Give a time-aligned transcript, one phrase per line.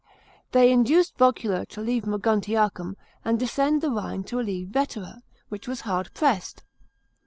[0.51, 5.81] They induced Vocnla to leave Moguntiacum, and descend the Rhine to relieve Vetera, which was
[5.81, 6.63] hard pressed.